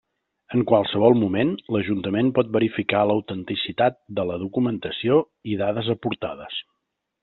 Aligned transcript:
En 0.59 0.61
qualsevol 0.69 1.17
moment 1.23 1.51
l'Ajuntament 1.75 2.33
pot 2.39 2.51
verificar 2.57 3.05
l'autenticitat 3.11 4.03
de 4.21 4.29
la 4.33 4.41
documentació 4.49 5.25
i 5.55 5.63
dades 5.65 5.97
aportades. 6.01 6.63